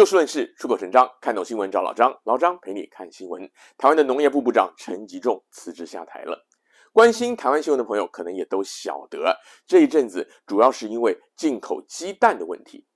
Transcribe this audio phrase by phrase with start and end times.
[0.00, 3.42] 就事论事，出口成章，看懂新闻找老张，老张陪你看新闻。
[3.76, 6.46] 台湾的农业部部长陈吉仲辞职下台了。
[6.90, 12.86] 关心台湾新闻的朋友可能也都晓得，这一阵子主要是因为进口鸡蛋的问题。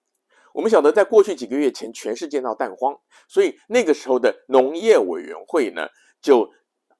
[0.55, 2.99] 我们晓得，在过去几个月前，全世界闹蛋荒，
[3.29, 5.87] 所以那个时候的农业委员会呢，
[6.23, 6.51] 就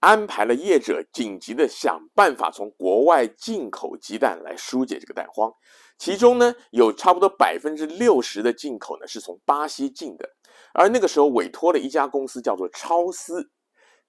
[0.05, 5.51] 安排了业者紧急的想办法从国外进口鸡蛋来疏解这个蛋荒。
[5.97, 10.29] 其中呢，有差不多百分之六十的进口呢是从巴西进的，
[10.75, 13.51] 而那个时候委托了一家公司叫做超思。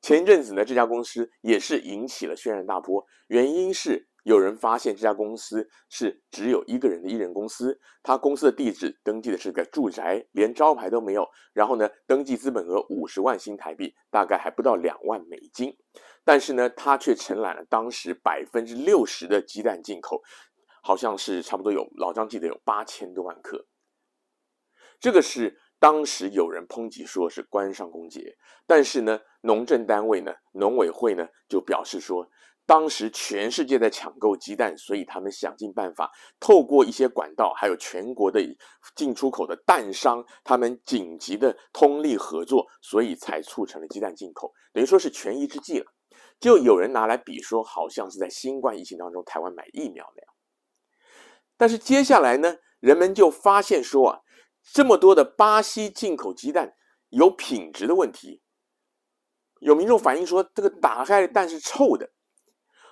[0.01, 15.77] 前一阵子呢，这家公司也是引起了轩然大波，原因是有人发现这家公司是只有一个人的一人公司，他公司的地址登记的是个住宅，连招牌都没有，然后呢，登记资本额五十万新台币，大概还不到两万美金，
[16.23, 20.21] 但是呢，他却承揽了当时百分之六十的鸡蛋进口。
[20.87, 23.65] 好像是差不多有老张记得有八千多万克，
[24.99, 32.29] 这个是当时有人抨击说是官商勾结，但是呢，农政单位呢，农委会呢就表示说，
[32.67, 38.41] 当时全世界在抢购鸡蛋，所以他们想尽办法，透过一些管道，还有全国的
[38.95, 45.85] 进出口的蛋商，他们紧急的通力合作，所以才促成了鸡蛋进口，等于说是权宜之计了。
[46.39, 50.33] 就有人拿来比说，好像是在新冠疫情当中台湾买疫苗那样。
[51.57, 54.19] 但是接下来呢，人们就发现说啊，
[54.73, 56.75] 这么多的巴西进口鸡蛋
[57.09, 58.41] 有品质的问题，
[59.59, 62.09] 有民众反映说这个打开的蛋是臭的。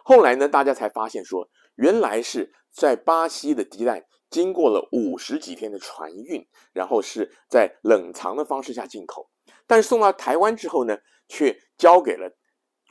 [0.04, 9.30] 后来呢，大家才发现说，原来是在巴西的鸡蛋经过了五十几天的船运，然后是在冷藏的方式下进口，
[9.66, 12.32] 但是送到台湾之后呢，却交给了。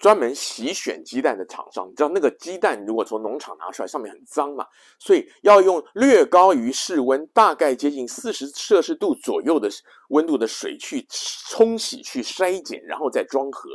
[0.01, 4.67] 专门洗选鸡蛋的厂商，你知道那个鸡蛋如果从农场拿出来，上面很脏嘛，
[4.99, 9.69] 所以要用略高于室温，大概接近四十摄氏度左右的
[10.09, 11.07] 温度的水去
[11.49, 13.71] 冲洗、去筛检，然后再装盒。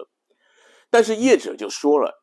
[0.89, 2.13] 但是业者就说了，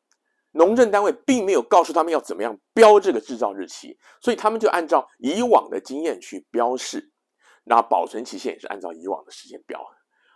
[0.54, 7.12] 农政单位并没有告诉他们要怎么样标这个制造日期，所以他们就按照以往的经验去标示，
[7.65, 9.81] 那保存期限也是按照以往的时间标。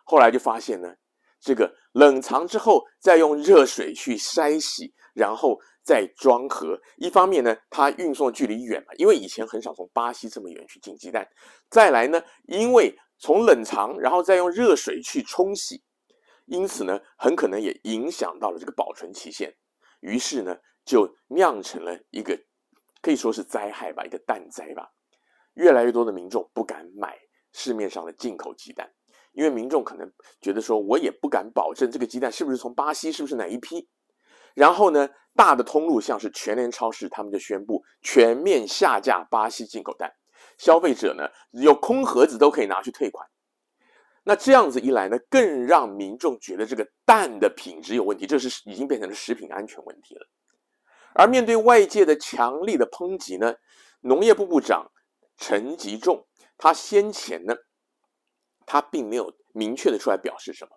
[0.05, 0.95] 后来就发现呢。
[1.41, 6.77] 这个冷藏之后，再用热水去筛洗，然后再装盒。
[6.97, 11.29] 一方面呢，它运送距离远嘛，因为以前很少从巴西这么远去进鸡蛋。
[11.71, 15.81] 再来呢，因为从冷藏，然后再用热水去冲洗，
[16.47, 19.55] 因此呢，很可能也影响到了这个保存期限。
[20.01, 22.39] 于是呢，就酿成了一个
[23.01, 24.91] 可以说是灾害吧，一个蛋灾吧。
[25.55, 27.19] 越来越多的民众不敢买
[27.53, 28.91] 市面上的进口鸡蛋。
[29.33, 30.11] 因为民众可能
[30.41, 33.89] 觉得说，我也不敢保证这个鸡蛋是不是从巴西，是不是哪一批。
[34.55, 40.13] 然后呢，大的通路像是全联超市，他们就宣布全面下架巴西进口蛋，
[40.57, 43.29] 消费者呢有空盒子都可以拿去退款。
[44.29, 50.29] 那这样子一来呢，更让民众觉得这个蛋的品质有问题，这是已经变成了食品安全问题了。
[51.15, 53.55] 而面对外界的强力的抨击呢，
[54.03, 54.93] 农业部部长
[55.39, 56.27] 陈吉仲
[56.59, 57.57] 他先前呢。
[58.67, 60.73] 他并没有明确的出来表示什么，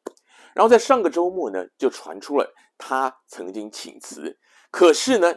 [0.56, 4.40] 然后在上个周末呢，就传出了他曾经请辞，
[4.72, 5.36] 可是呢，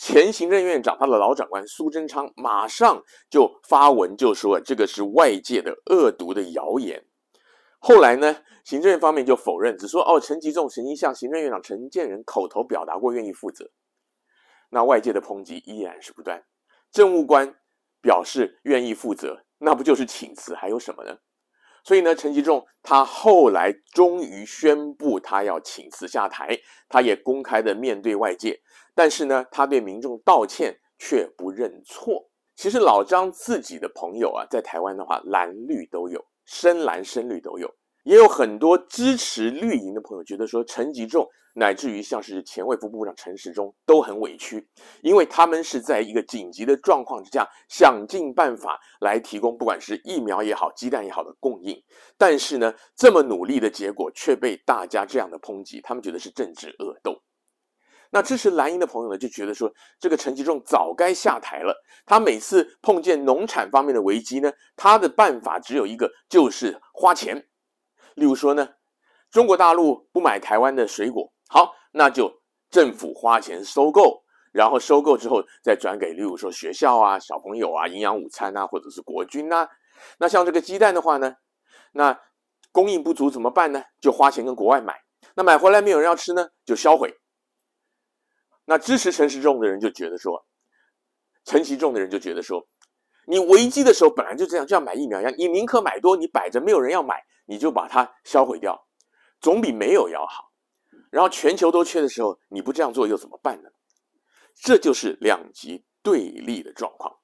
[0.00, 7.04] 前行政院长他的老长官苏贞昌马上就发文就说这个是外界的恶毒的谣言。
[7.80, 13.72] 后来呢，行政院方面就否认，只说哦，陈吉仲曾经向行政院长陈建仁口头表达过愿意负责。
[14.70, 16.44] 那外界的抨击依然是不断，
[16.92, 17.56] 政务官
[18.00, 21.18] 表示愿意负责，那不就是请辞还有什么呢？
[21.82, 26.56] 所以呢，陈吉仲他后来终于宣布他要请辞下台，
[26.88, 28.60] 他也公开的面对外界，
[28.98, 32.28] 但是呢，他对民众道歉却不认错。
[32.56, 37.72] 其实老张自己的朋友啊，在台湾的话，蓝绿都有，深蓝深绿都有。
[38.02, 44.66] 也有很多支持绿营的朋友觉得说，陈吉仲乃至于像是前卫副部长陈时中都很委屈，
[45.00, 51.80] 因为他们是在一个紧急的状况之下，想尽办法来提供不管是疫苗也好、鸡蛋也好的供应，
[52.16, 57.22] 但是呢，这么努力的结果却被大家这样的抨击，他们觉得是政治恶斗。
[58.10, 59.70] 那支持蓝营的朋友呢，就觉得说，
[60.00, 61.74] 这个陈吉仲早该下台了。
[62.06, 67.46] 他每次碰见农产方面的危机呢，他的办法只有一个，就是花钱。
[68.14, 68.68] 例如说呢，
[69.30, 72.32] 中国大陆不买台湾的水果，好，那就
[72.70, 74.22] 政府花钱收购，
[74.52, 79.68] 然后收购之后再转给，例如说学校啊、小朋友啊、营养午餐啊，或者是国军呐、
[80.18, 81.34] 那像这个鸡蛋的话呢，
[81.92, 82.18] 那
[82.72, 83.82] 供应不足怎么办呢？
[84.00, 85.02] 就花钱跟国外买，
[85.34, 87.14] 那买回来没有人要吃呢，就销毁。
[88.70, 90.44] 那支持陈时中的人就觉得说，
[91.44, 92.68] 陈吉仲的人就觉得说，
[93.26, 98.86] 你危机的时候本来就这样，就像买疫苗一样，你宁可买多，你摆着没有人要买，你就把它销毁掉，
[99.40, 100.52] 总比没有要好。
[101.10, 103.70] 然后全球都缺的时候，你不这样做又怎么办呢？
[104.54, 107.17] 这就是两极对立的状况。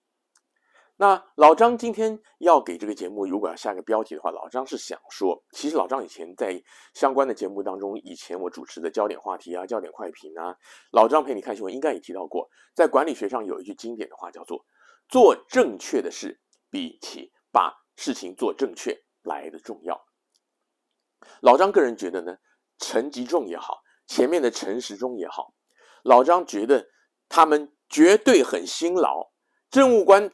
[0.96, 6.62] 那老张今天要给这个节目，如果要下个标题的话，老张是想说，其实老张以前在
[6.94, 10.56] 相关的节目当中，以前我主持的焦点话题啊、焦点快评啊，
[10.92, 14.64] 老张陪你看新闻，应该也提到过，在管理学上有一句经典的话叫做。
[15.06, 20.02] 做正确的事，比起把事情做正确来的重要。
[21.40, 22.38] 老张个人觉得呢，
[22.78, 25.52] 陈吉仲也好，前面的陈时中也好，
[26.04, 26.88] 老张觉得
[27.28, 29.30] 他们绝对很辛劳，
[29.70, 30.32] 政务官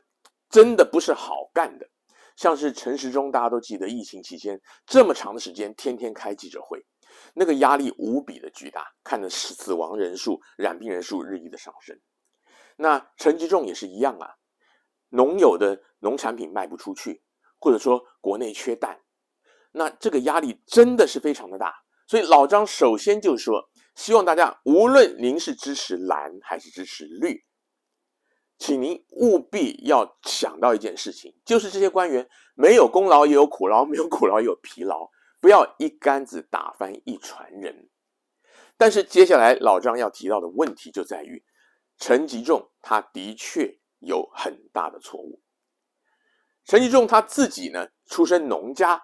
[0.51, 1.89] 真的不是好干的。
[2.37, 6.85] 像是陈时中，大家都记得疫情期间这么长的时间，天天开记者会，
[7.35, 11.99] 那个压力无比的巨大，看着死亡人数、染病人数日益的上升。
[12.77, 14.35] 那陈吉仲也是一样啊。
[15.11, 17.23] 农友的农产品卖不出去，
[17.59, 19.01] 或者说国内缺蛋，
[19.73, 21.75] 那这个压力真的是非常的大。
[22.07, 27.45] 所以老张首先就说，希望大家无论您是支持蓝还是支持绿，
[28.61, 35.11] 请您务必要想到一件事情，就是这些官员没有功劳也有苦劳，没有苦劳也有疲劳，
[35.41, 37.89] 不要一竿子打翻一船人。
[38.77, 41.43] 但是接下来老张要提到的问题就在于，
[41.99, 43.81] 陈吉仲他的确。
[44.03, 45.43] 有很大的错误。
[46.65, 48.99] 陈吉仲他自己呢，出身农家，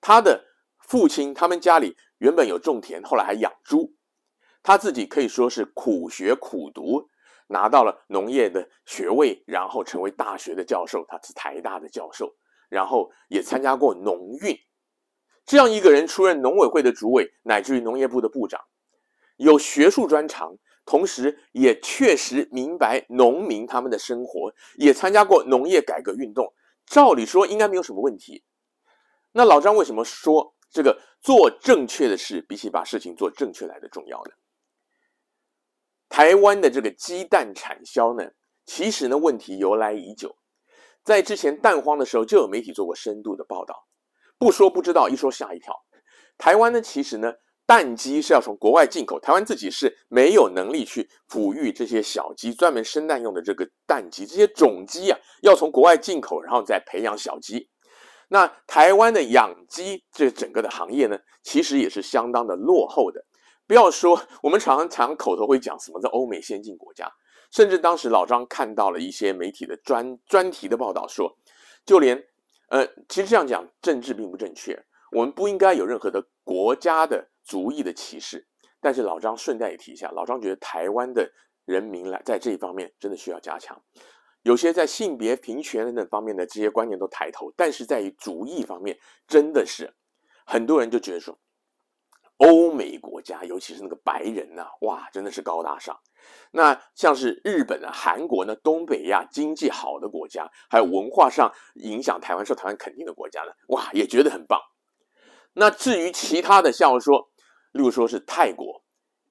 [0.00, 0.44] 他的
[0.78, 3.96] 父亲他们家里原本有种田，后来还养猪。
[4.62, 7.08] 他自己可以说是苦学苦读，
[7.48, 12.34] 拿到了农业的学位，然后成为大学的教授，他是台大的教授，
[12.68, 14.56] 然后也参加过农运。
[15.44, 18.60] 这样一个人出任农委会的主委，乃至于农业部的部长，
[19.36, 20.56] 有学术专长。
[20.84, 26.54] 同时，也确实明白农民他们的生活，也参加过农业改革运动。
[26.86, 28.44] 照理说，应该没有什么问题。
[29.32, 34.30] 那老张为什么说这个做正确的事，比起把事情做正确来的重要呢？
[36.08, 38.24] 台湾的这个鸡蛋产销呢，
[38.64, 40.36] 其实呢问题由来已久，
[41.04, 43.86] 在之前蛋荒的时候，就有媒体做过深度的报道。
[44.38, 45.74] 不说不知道，一说吓一跳。
[46.38, 47.34] 台湾呢，其实呢。
[47.68, 57.68] 蛋鸡是要从国外进口，台湾自己是没有能力去抚育这些小鸡，专门生蛋用的这个蛋鸡，这些种鸡啊，要从国外进口，然后再培养小鸡。
[58.28, 63.25] 那台湾的养鸡这整个的行业呢，其实也是相当的落后的。
[63.66, 67.10] 不要说我们常常口头会讲什么在欧美先进国家，
[67.50, 71.36] 甚至当时老张看到了一些媒体的专专题的报道说，
[71.84, 72.16] 就连
[72.68, 77.28] 呃，其实这样讲政治并不正确，我们不应该有任何的国家的。
[77.46, 78.44] 族裔的歧视，
[78.80, 81.30] 但是老张顺带也提一下，老张觉得台湾的
[81.64, 83.80] 人民来在这一方面真的需要加强，
[84.42, 88.98] 有些在性别平权等方面的这些观念都抬头，但是在于族裔方面，
[89.28, 89.94] 真的是
[90.44, 91.38] 很多人就觉得说，
[92.38, 95.98] 欧美国家尤其是那个白人呐、哇，真的是高大上。
[96.50, 104.60] 那像是日本啊、韩国呢、东北亚经济好的国家，还有文化上影响台湾、受台湾肯定的国家呢，哇，也觉得很棒。
[105.52, 107.28] 那至于其他的，像说。
[107.72, 108.82] 例如说是泰国、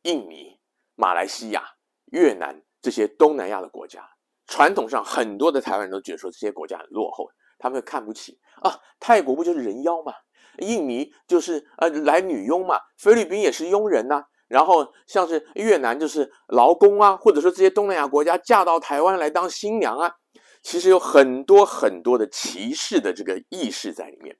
[0.03, 0.59] 印尼、
[0.93, 1.63] 马来西亚、
[2.11, 4.07] 越南这些东南亚的国家，
[4.45, 7.27] 传统上很多的台湾人都觉得说这些国家很落后，
[7.57, 8.79] 他们看不起啊。
[8.99, 10.13] 泰国不就是人妖吗？
[10.59, 20.15] 印尼就是呃来女佣嘛，菲律宾也是佣人呐、然后像是越南就是劳工啊，或者说这些东南亚国家嫁到台湾来当新娘啊，
[20.61, 24.37] 其实有很多很多的歧视的这个意识在里面。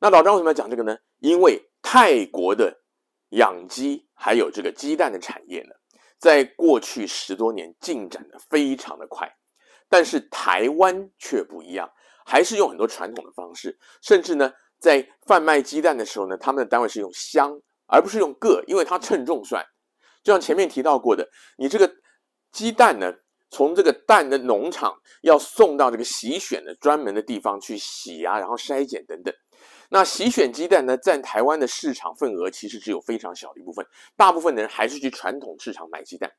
[0.00, 0.96] 那老张为什么要讲这个呢？
[1.18, 2.80] 因为泰国的。
[3.32, 5.74] 养鸡还有这个鸡蛋的产业呢，
[6.16, 9.30] 在过去十多年进展的非常的快，
[9.86, 11.92] 但是台湾却不一样，
[12.24, 19.64] 还是用很多传统的方式，甚至呢，在贩卖鸡蛋的时候呢，他们的单位是用箱，而不是用个，因为它称重算。
[20.22, 21.90] 就像前面提到过的，你这个
[22.52, 23.12] 鸡蛋呢，
[23.50, 29.34] 从这个蛋的农场要送到这个洗选的专门的地方去洗啊，然后筛检等等。
[29.90, 36.30] 那洗选鸡蛋呢，占台湾的市场份额其实只有非常小的一部分，大部分的人还是去传统市场买鸡蛋。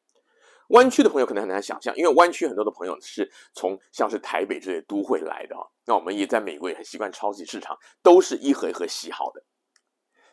[0.70, 5.62] 湾区的朋友可能很难想象，因为湾区很多的朋友是从像是台北这些都会来的啊。
[5.86, 9.44] 那我们也在美国也很习惯超级市场，都是一盒一盒洗好的。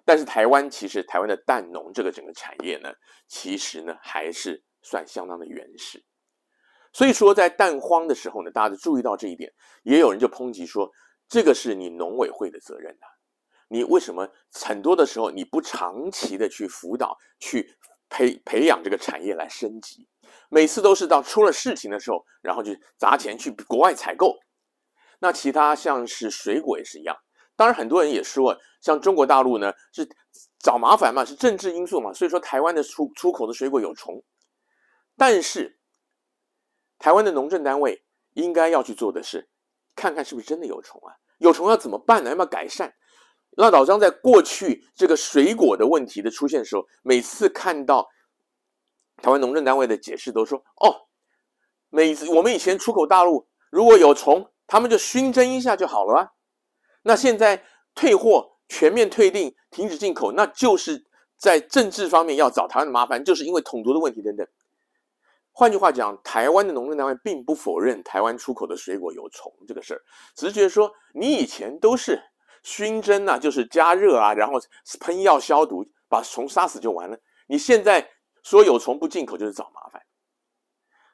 [0.04, 2.92] 但是台湾其实台湾的蛋农这个整个产业呢，
[3.26, 6.02] 其实呢还是算相当的原始。
[6.92, 9.52] 所以说在蛋荒的时候呢，大家都注意到这一点，
[9.82, 10.90] 也有人就抨击说。
[11.28, 13.06] 这个是你农委会的责任呐、
[13.66, 17.68] 你为什么很多的时候你不长期的去辅导、去
[18.08, 20.08] 培培养这个产业来升级？
[20.48, 24.36] 每次都是到出了事情的时候，然后就砸钱去国外采购，
[25.18, 27.16] 那其他像是水果也是一样。
[27.56, 30.08] 当然，很多人也说，像中国大陆呢是
[30.58, 34.22] 找麻烦嘛，是政治因素嘛，所以说台湾的出出口的水果有虫。
[35.16, 35.78] 但是，
[36.98, 39.48] 台湾的农政单位应该要去做的是，
[39.94, 41.16] 看看是不是真的有虫啊？
[41.38, 42.30] 有虫要怎么办呢？
[42.30, 42.94] 要不要改善？
[43.56, 48.06] 那老张在过去这个水果的问题的出现的时候，每次看到
[49.22, 51.08] 台湾农政单位的解释，都说：哦，
[51.88, 56.30] 每次我们以前出口大陆如果有虫，他们就熏蒸一下就好了啊。
[57.02, 61.06] 那现在退货全面退订，停止进口，那就是
[61.38, 64.46] 在政治方面要找台湾的麻烦，就是因为统独的问题等等。
[65.50, 70.02] 换句话讲，台湾的农政单位并不否认台湾出口的水果有虫这个事儿，
[70.34, 72.20] 只是觉得说你以前都是
[72.66, 74.54] 熏蒸啊，就是加热啊，然后
[74.98, 77.16] 喷药消毒，把虫杀死就完了。
[77.46, 78.10] 你现在
[78.42, 80.02] 说有虫不进口，就是找麻烦。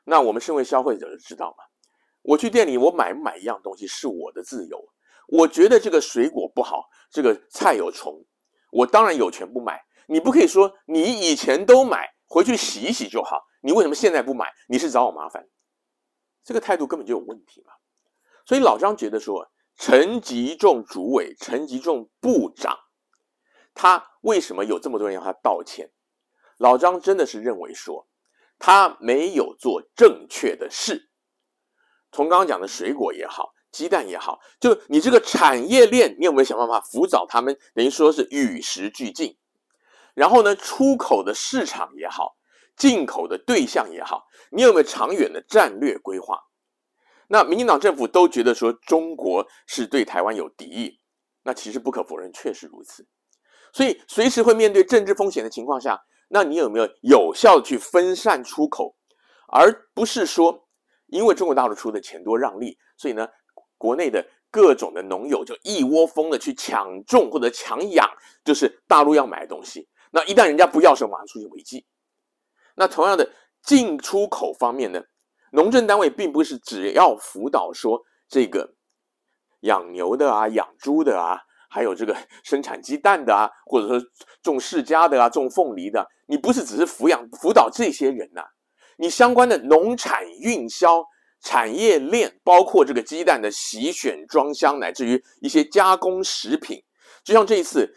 [0.04, 1.64] 那我们身为消费者就知道嘛，
[2.22, 4.82] 我去店里我买不买一样东西是我的自由。
[5.28, 8.24] 我觉得这个水果不好，这个菜有虫，
[8.70, 9.78] 我当然有权不买。
[10.06, 13.44] 你不可以说你以前都买，回去洗一洗就好。
[13.60, 14.50] 你为什么现在不买？
[14.68, 15.46] 你是找我麻烦？
[16.42, 17.74] 这个态度根本就有问题嘛。
[18.46, 19.46] 所以老张觉得说，
[19.84, 22.78] 陈吉仲主委、陈吉仲部长，
[23.74, 25.90] 他为什么有这么多人要他道歉？
[26.56, 28.06] 老张真的是认为说，
[28.60, 31.10] 他没有做正确的事。
[32.12, 33.54] 从刚刚讲的水果也好。
[33.72, 37.58] 鸡蛋也好，就你这个产业链，你有没有想办法辅导他们？
[37.74, 39.36] 等于说是与时俱进。
[40.14, 42.36] 然后呢，出口的市场也好，
[42.76, 46.38] 进口的对象也好，你有没有长远的战略规划？
[47.32, 51.00] 那民进党政府都觉得说中国是对台湾有敌意，
[51.42, 53.08] 那其实不可否认，确实如此。
[53.72, 55.98] 所以随时会面对政治风险的情况下，
[56.28, 58.94] 那你有没有有效的去分散出口，
[59.48, 60.68] 而不是说
[61.06, 63.26] 因为中国大陆出的钱多让利，所以呢？
[63.78, 68.08] 国内的各种的农友就一窝蜂的去抢种或者抢养，
[68.44, 69.88] 就是大陆要买的东西。
[70.12, 71.84] 那一旦人家不要时候，马上出现危机。
[72.76, 73.28] 那同样的
[73.64, 75.02] 进出口方面呢，
[75.52, 78.74] 农政单位并不是只要辅导说这个
[79.60, 81.38] 养牛的啊、养猪的啊，
[81.70, 84.06] 还有这个生产鸡蛋的啊，或者说
[84.42, 88.42] 种释迦的啊、种凤梨的，你不是只是抚养辅导这些人呐、
[88.96, 91.04] 你相关的农产运销。
[91.44, 96.80] 产业链包括这个鸡蛋的洗选、装箱，乃至于一些加工食品。
[97.24, 97.92] 就像这一次，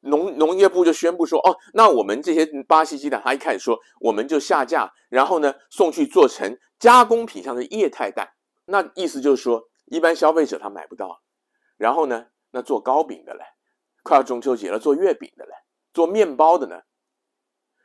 [0.00, 8.28] 农农业部就宣布说：“哦，那我们这些巴西鸡蛋，他一开始说我们就下架，然后呢送去做成加工品，像是液态蛋。
[8.64, 11.20] 那意思就是说，一般消费者他买不到。
[11.76, 13.40] 然后呢，那做糕饼的嘞，
[14.02, 15.52] 快要中秋节了，做月饼的嘞，
[15.92, 16.80] 做面包的呢，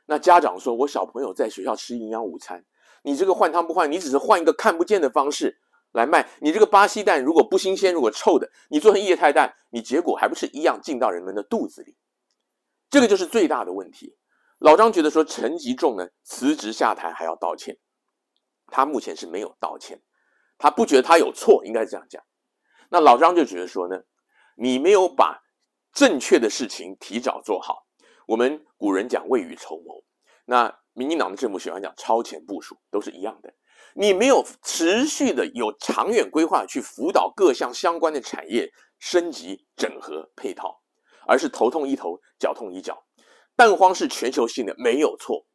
[0.06, 2.64] 那家长说我小朋友在学校吃营养午餐。”
[3.02, 5.60] 你这个换汤不换，你只是换一个看不见的方式
[5.92, 6.28] 来卖。
[6.40, 11.94] 你这个巴西蛋如果不新鲜，如果臭的，你做成液态蛋，你结果还不是一样进到人们的肚子里？
[12.90, 14.16] 这个就是最大的问题。
[14.58, 17.76] 老张觉得说陈吉仲呢辞职下台还要道歉，
[18.66, 20.00] 他目前是没有道歉，
[20.58, 22.22] 他不觉得他有错，应该这样讲。
[22.90, 24.00] 那老张就觉得说呢，
[24.56, 25.42] 你没有把
[25.92, 27.86] 正确的事情提早做好。
[28.26, 30.04] 我们古人讲未雨绸缪，
[30.44, 30.78] 那。
[30.98, 33.52] 民进党的政府喜欢讲超前部署，都是一样的。
[33.94, 40.80] 你没有持续的有长远规划去辅导各项相关的产业升级、整合、配套，
[41.26, 43.04] 而是头痛医头，脚痛医脚。
[43.54, 45.46] 蛋荒是全球性的，没有错。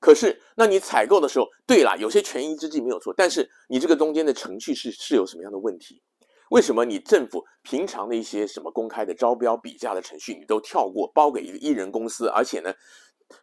[0.00, 6.02] 可是，那你采购的时候，对啦，有些权宜之计没有错，但是你这个中间的程序是是有什么样的问题？
[6.50, 12.72] 为什么你政府平常的一些什么公开的招标比价的程序，你都跳过，包给一个一人公司，而且呢，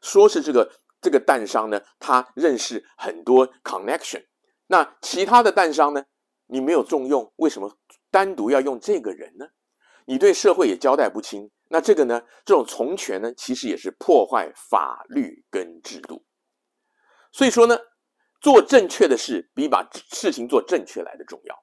[0.02, 0.72] 说是这个。
[1.04, 4.24] 这个蛋商呢，他认识很多 connection。
[4.68, 6.06] 那其他的蛋商呢，
[6.46, 7.76] 你没有重用，为什么
[8.12, 9.48] 单独要用这个人呢？
[10.06, 11.50] 你对社会也交代不清。
[11.72, 16.26] 那这个呢，这种从权呢，其实也是破坏法律跟制度。
[17.32, 17.78] 所以说呢，
[18.42, 21.56] 做正确的事比把事情做正确来的重要。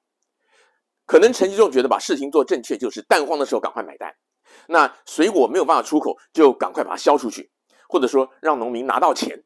[1.05, 4.15] 可能陈其仲觉得把事情做正确就是蛋荒的时候赶快买蛋，
[4.67, 7.51] 那水果没有办法出口就赶快把它销出去。
[7.91, 9.43] 或者说让农民拿到钱，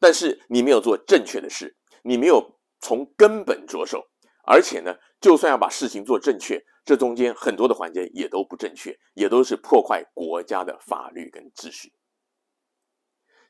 [0.00, 4.04] 但是你没有做正确的事，你没有从根本着手，
[4.44, 11.92] 而且呢，就算要把事情做正确，这中间很多的环节也都不正确，也都是破坏国家的法律跟秩序。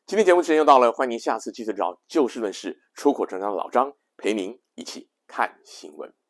[0.06, 6.25] 今天节目时间又到了，欢迎您下次继续找就事论事、出口成章的老张陪您一起看新闻。